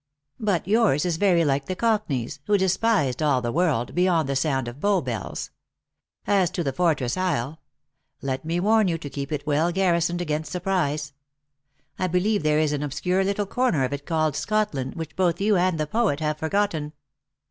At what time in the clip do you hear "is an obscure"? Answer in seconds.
12.57-13.23